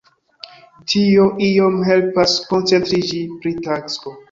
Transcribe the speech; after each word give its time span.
Tio 0.93 1.27
iom 1.49 1.77
helpas 1.91 2.35
koncentriĝi 2.49 3.23
pri 3.39 3.57
tasko. 3.71 4.19